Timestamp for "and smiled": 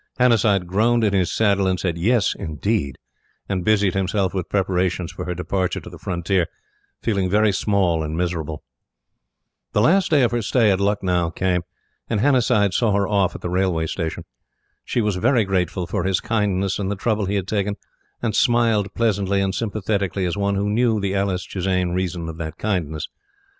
18.23-18.95